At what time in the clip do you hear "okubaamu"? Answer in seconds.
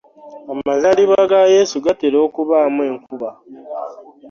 2.27-2.81